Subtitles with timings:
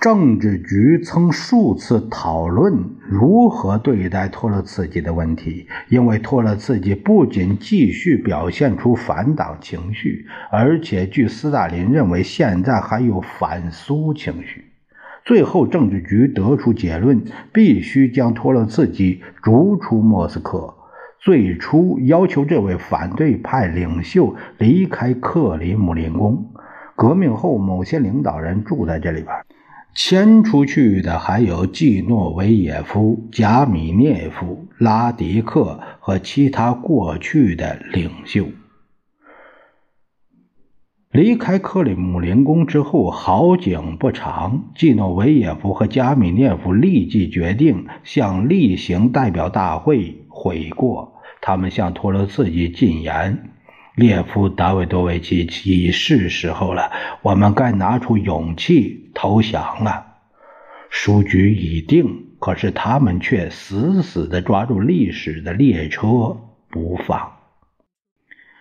[0.00, 2.72] 政治局曾数次讨论
[3.06, 14.64] 如何对待托洛茨基的问题，因为托洛茨基不仅继续表现出反党情绪，而且据斯大林认为，现在还有反苏情绪。
[15.22, 20.72] 最后，政治局得出结论，必须将托洛茨基逐出莫斯科。
[21.18, 26.46] 最初要求这位反对派领袖离开克里姆林宫。
[26.96, 29.34] 革命后，某些领导人住在这里边。
[29.94, 38.46] 迁出去的还有季诺维耶夫、贾米涅夫、拉迪克和其他过去的领袖。
[41.10, 51.14] 离开克里姆林宫之后，好景不长，季诺维耶夫和加米涅夫立即决定向例行代表大会悔过。
[51.40, 53.50] 他们向托洛茨基进言。
[53.96, 60.06] 列夫·达维多维奇，已是时候了，我们该拿出勇气投降了。
[60.88, 66.36] 书局已定，可是他们却死死地抓住历史的列车
[66.68, 67.32] 不放。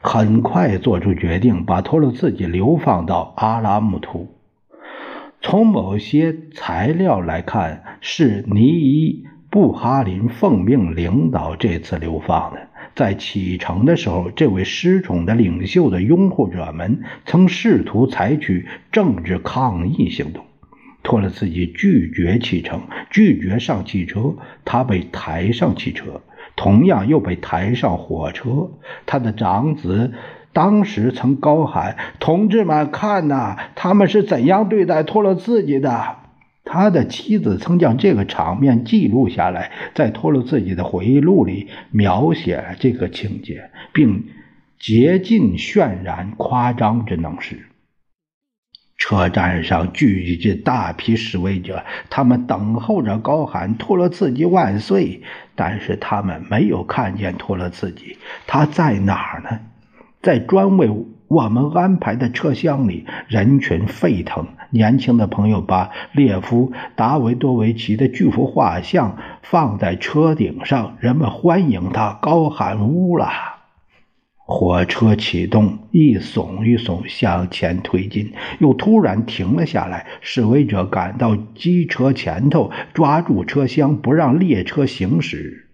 [0.00, 4.36] 很快做出决定，把托洛茨基流放到阿拉木图。
[5.40, 12.65] 从某些材料来看，是尼伊·布哈林奉命领导这次流放的。
[12.96, 20.44] 在启程的时候，这位失宠的领袖的拥护者们曾试图采取政治抗议行动。
[21.02, 22.80] 托洛茨基拒绝启程，
[23.10, 26.22] 拒绝上汽车，他被抬上汽车，
[26.56, 28.70] 同样又被抬上火车。
[29.04, 30.14] 他的长子
[30.52, 36.16] 当时曾高喊：“同志们，看呐，他们是怎样对待托洛茨基的！”
[36.68, 44.26] 他的妻子曾将这个场面记录下来，在托洛茨基的回忆录里描写了这个情节，并
[44.78, 47.66] 竭尽渲染夸张之能事。
[48.98, 55.22] 车站上聚集着大批示威者，他们等候着高喊“托洛茨基万岁”，
[55.54, 59.60] 但是他们没有看见托洛茨基，他在哪儿呢？
[60.22, 60.90] 在专为
[61.28, 64.46] 我们安排的车厢里，人群沸腾。
[64.70, 73.54] 年轻的朋友把列夫·达维多维奇的巨幅画像放在车顶上，人们欢迎他，高喊“乌拉”。
[74.48, 80.06] 火车启动，一耸一耸向前推进，又突然停了下来。
[80.20, 85.65] 示威者赶到机车前头，抓住车厢，不让列车行驶。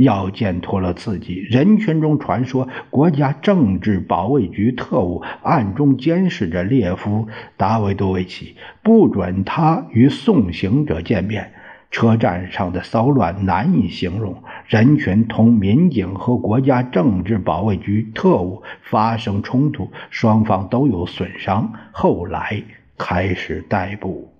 [0.00, 11.52] 要见托洛茨基，人群中传说国家政治保卫局特务暗中监视着列夫·达维多维奇，不准他与送行者见面。
[11.90, 21.72] 车站上的骚乱难以形容，人群同民警和国家政治保卫局特务发生冲突，双方都有损伤。
[21.90, 22.62] 后来
[22.96, 24.32] 开始逮捕。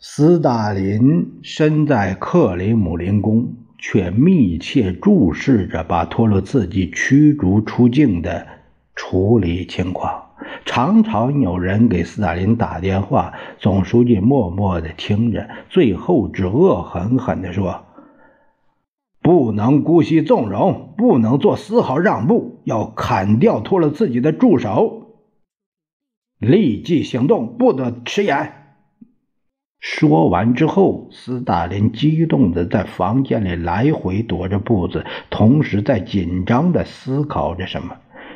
[0.00, 3.52] 斯大林身在克里姆林宫。
[3.78, 8.46] 却密切注视着把托洛茨基驱逐出境的
[8.94, 10.24] 处理情况。
[10.64, 17.84] 常常有人给斯大林打电话，总书记默默地听着，最后只恶狠狠地说
[19.22, 25.14] ：“不能姑息纵容，不能做丝毫让步，要砍掉托洛茨基的助手，
[26.38, 28.52] 立即行动，不得迟延。”
[29.80, 37.94] 说完之后，斯大林激动地在房间里来回踱着步子，同时在紧张地思考着什么。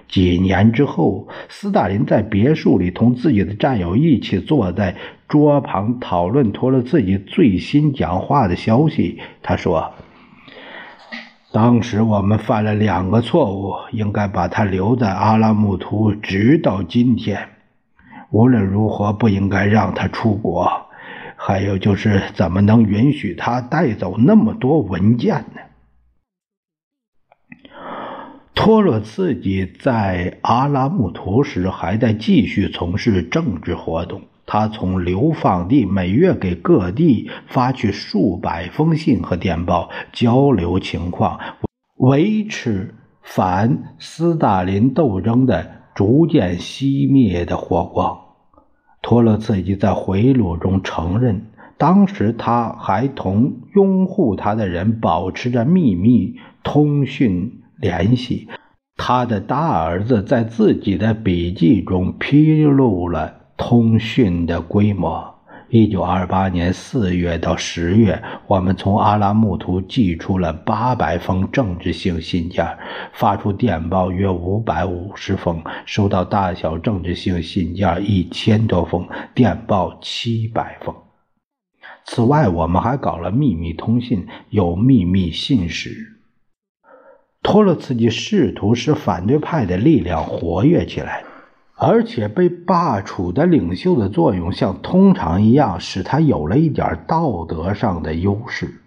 [0.08, 4.94] 几年之后，斯大林在别墅里同自己的战友一起坐在
[5.26, 9.18] 桌旁讨论托洛茨基最新讲话的消息。
[9.42, 9.92] 他说
[11.50, 17.48] ：“当时我们犯了两个错误，应该把他留在阿拉木图，直到今天。
[18.30, 20.70] 无论如何，不应该让他出国。”
[21.44, 25.60] 还有就是，怎么能允许他带走那么多文件呢？
[28.54, 34.22] 托洛茨基在阿拉木图时还在继续从事政治活动。
[34.46, 41.40] 他从流放地每月给各地发去数百封信和电报，交流情况，
[41.96, 45.82] 维持反斯大林斗争的。
[45.94, 48.31] 逐渐熄灭的火光。
[49.12, 51.42] 托洛茨基在回录中承认，
[51.76, 58.48] 当时他还同拥护他的人保持着秘密通讯联系。
[58.96, 65.31] 他的大儿子在自己的笔记中披露了通讯的规模。
[65.74, 72.76] 一九二八年四月到十月，我们从阿拉木图寄出了八百封政治性信件，
[73.14, 80.94] 发出电报约五百五十封，收到大小政治性信件一千多封，电报七百封。
[82.04, 86.18] 此外，我们还搞了秘密通信，有秘密信使。
[87.42, 91.24] 托洛茨基试图使反对派的力量活跃起来。
[91.74, 98.78] 而且被罢黜的领袖的作用，像通常一样，使他有了一点道德上的优势。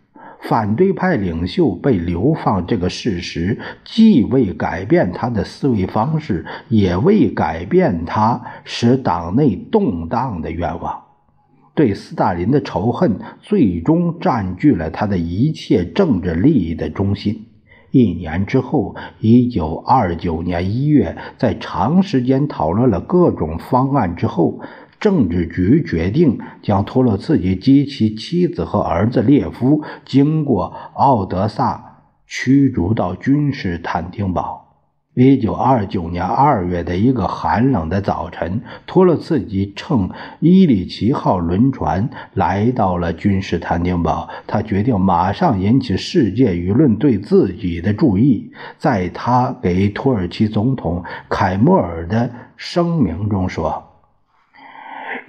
[0.42, 11.02] 反对派领袖被流放这个事实，既未改变他的思维方式，也未改变他使党内动荡的愿望。
[11.74, 17.48] 对斯大林的仇恨，最终占据了他的一切政治利益的中心。
[17.96, 24.60] 一年之后，一九二九年一月，在长时间讨论了各种方案之后，
[25.00, 34.65] 政治局决定将托洛茨基及其妻子和儿子列夫经过奥德萨驱逐到君士坦丁堡。
[35.18, 40.10] 一九二九年二月的一个寒冷的早晨，托洛茨基乘
[40.42, 44.28] 伊里奇号轮船来到了君士坦丁堡。
[44.46, 48.52] 他决定马上引起世界舆论对自己的注意。
[48.78, 53.86] 在他给土耳其总统凯莫尔的声明中说：“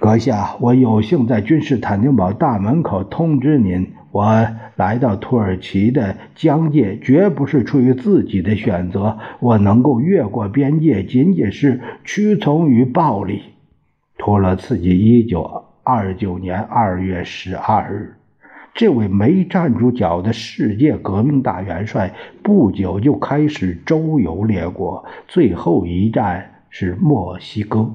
[0.01, 9.19] 阁下，我有幸在君士坦丁堡大门口通知您。”我来到土耳其的疆界，绝不是出于自己的选择。
[9.39, 13.41] 我能够越过边界，仅仅是屈从于暴力。
[14.17, 18.15] 托洛茨基，一九二九年二月十二日，
[18.73, 27.91] 这位没站住脚的世界革命大元帅，不久就开始周游列国，最后一站是墨西哥。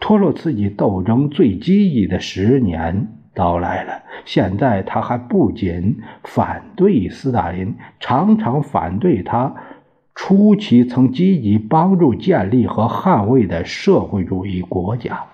[0.00, 3.08] 托洛茨基斗争最积极的十年。
[3.34, 4.02] 到来了。
[4.24, 9.54] 现在他还不仅反对斯大林，常常反对他
[10.14, 15.24] 初期曾积极帮助建立和捍卫的社会主义国家。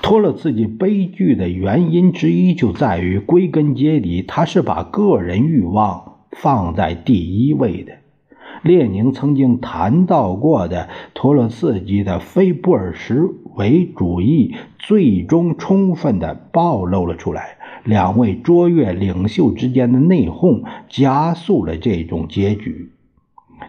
[0.00, 7.97] 托洛茨基悲剧的原因之一就在于，归根结底，他是把个人欲望放在第一位的。
[8.62, 17.56] 列宁曾经谈到过的托洛茨基的非布尔什维主义，最终充分地暴露了出来。
[17.84, 22.92] 两位卓越领袖之间的内讧，加速了这种结局。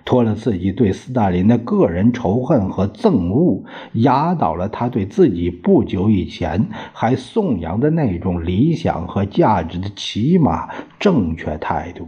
[0.05, 3.63] 托洛茨基对斯大林的个人仇恨和憎恶，
[3.93, 10.69] 压倒了他对自己不久以前还颂扬的那种理想和价值的起码
[10.99, 12.07] 正确态度。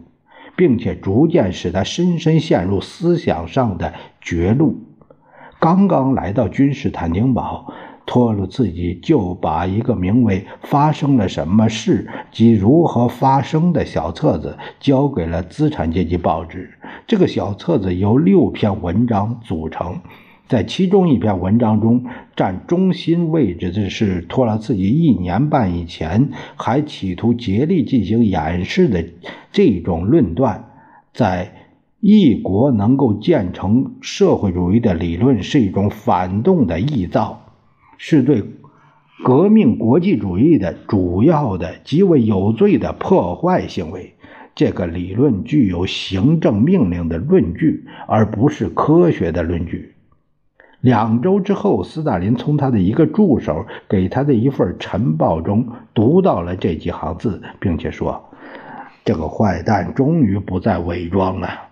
[0.55, 4.77] 并且逐渐使他深深陷入思想上的绝路。
[5.59, 7.71] 刚刚来到君士坦丁堡，
[8.05, 16.71] 托洛茨基就把一个名为《发生了什么事及如何发生的》小册子交给了资产阶级报纸。
[17.05, 19.99] 这个小册子由六篇文章组成。
[20.51, 22.03] 在其中一篇文章中，
[22.35, 29.05] 占中心位置的是托洛茨基一年半以前还企图竭力进行掩饰的
[29.53, 30.65] 这种论断：
[31.13, 31.53] 在
[32.01, 37.45] 一国能够建成社会主义的理论是一种反动的臆造，
[37.97, 38.43] 是对
[39.23, 44.15] 革命国际主义的主要的极为有罪的破坏行为。
[44.53, 49.93] 这个理论具有行政命令的论据，而不是科学的论据。
[50.81, 58.29] 两周之后，斯大林从他的一个助手给他的一份晨报中读到了这几行字，并且说
[59.05, 61.69] ：“这个坏蛋终于不再伪装了。”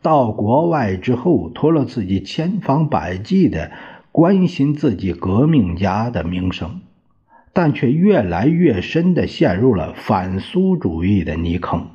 [0.00, 3.72] 到国外之后，托洛茨基千方百计地
[4.12, 6.80] 关心自己革命家的名声，
[7.52, 11.88] 但却越来越深地陷入了反苏主义的泥坑。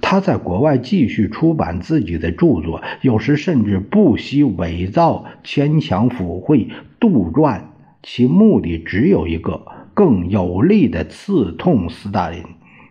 [0.00, 6.68] 他在国外继续出版自己的著作，有时甚至不惜伪造、牵强附会、
[7.00, 7.62] 杜撰，
[8.02, 12.42] 其目的只有一个：更有力的刺痛斯大林。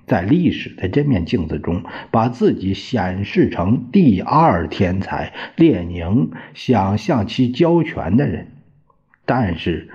[0.05, 8.47] 在历史的这面镜子中，把自己显示成第二天才，列宁想向其交权的人。
[9.25, 9.89] 但是，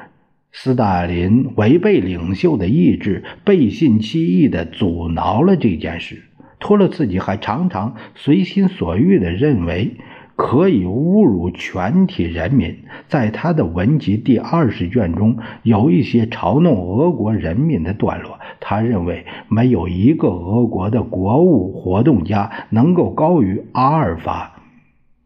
[0.51, 6.23] 斯大林违背领袖的意志，背信弃义地阻挠了这件事。
[6.61, 9.97] 托洛茨基还常常随心所欲地认为，
[10.37, 12.85] 可以侮辱全体人民。
[13.07, 18.39] 在他的文集第二十卷中，有一些嘲弄俄国人民的段落。
[18.61, 24.61] 他认为，没有一个俄国的国务活动家能够高于阿尔法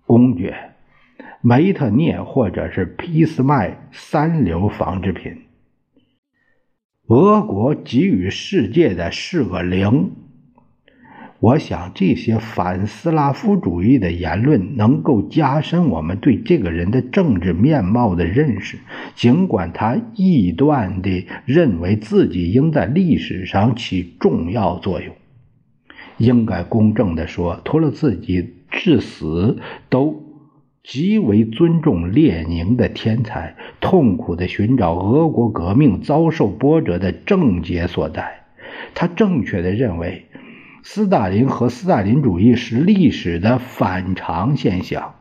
[0.06, 0.54] 公爵、
[1.40, 5.38] 梅特涅或者是俾斯麦三流纺织品。
[7.08, 10.12] 俄国给予世界的是个零。
[11.42, 18.78] 我想，这些反斯拉夫主义的言论能够加深我们对这个人的政治面貌的认识。
[19.16, 25.16] 尽管他臆断地认为自己应在历史上起重要作用，
[26.16, 29.58] 应该公正地说，托洛茨基至死
[29.88, 30.22] 都
[30.84, 38.44] 极为尊重列宁的天才，痛苦地寻找俄国革命遭受波折的症结所在。
[38.94, 40.26] 他正确地认为。
[40.84, 45.14] 斯大林和斯大林主义是历史的反常现象。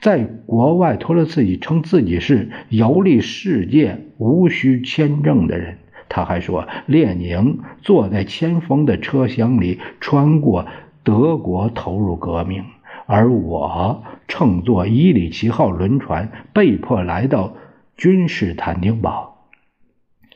[0.00, 5.78] 在国外，托洛茨基称自己是游历世界无需签证的人。
[6.08, 10.66] 他还说，列宁坐在前锋的车厢里，穿过
[11.02, 12.62] 德国投入革命，
[13.06, 17.54] 而我乘坐伊里奇号轮船，被迫来到
[17.96, 19.33] 君士坦丁堡。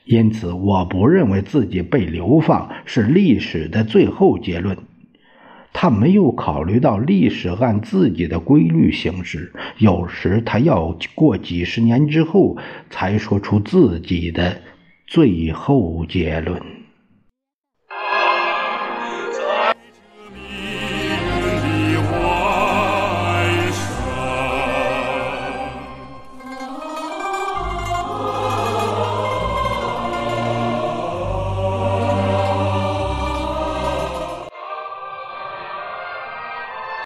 [0.09, 4.79] 因此，我不认为自己被流放是历史的最后结论。
[5.75, 12.57] 他没有考虑到历史按自己的规律行事，有时他要过几十年之后
[12.88, 14.62] 才说出自己的
[15.07, 16.61] 最后结论。